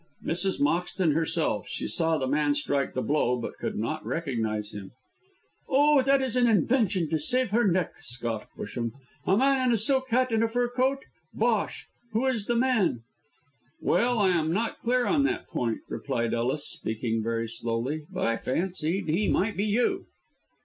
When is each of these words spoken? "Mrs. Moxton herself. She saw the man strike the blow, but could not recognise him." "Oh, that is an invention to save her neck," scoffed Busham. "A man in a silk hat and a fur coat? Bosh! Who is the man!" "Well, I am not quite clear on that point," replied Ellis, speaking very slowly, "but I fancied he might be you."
"Mrs. 0.25 0.59
Moxton 0.59 1.11
herself. 1.11 1.67
She 1.69 1.85
saw 1.85 2.17
the 2.17 2.25
man 2.25 2.55
strike 2.55 2.95
the 2.95 3.03
blow, 3.03 3.39
but 3.39 3.59
could 3.59 3.75
not 3.77 4.03
recognise 4.03 4.71
him." 4.71 4.93
"Oh, 5.69 6.01
that 6.01 6.23
is 6.23 6.35
an 6.35 6.47
invention 6.49 7.07
to 7.09 7.19
save 7.19 7.51
her 7.51 7.67
neck," 7.67 7.93
scoffed 8.01 8.47
Busham. 8.57 8.93
"A 9.27 9.37
man 9.37 9.67
in 9.67 9.71
a 9.71 9.77
silk 9.77 10.09
hat 10.09 10.31
and 10.31 10.43
a 10.43 10.47
fur 10.47 10.69
coat? 10.69 11.03
Bosh! 11.35 11.85
Who 12.13 12.25
is 12.25 12.47
the 12.47 12.55
man!" 12.55 13.03
"Well, 13.79 14.17
I 14.17 14.29
am 14.29 14.51
not 14.51 14.79
quite 14.79 14.83
clear 14.83 15.05
on 15.05 15.21
that 15.25 15.47
point," 15.47 15.81
replied 15.87 16.33
Ellis, 16.33 16.67
speaking 16.67 17.21
very 17.21 17.47
slowly, 17.47 18.07
"but 18.09 18.25
I 18.25 18.37
fancied 18.37 19.07
he 19.07 19.27
might 19.27 19.55
be 19.55 19.65
you." 19.65 20.07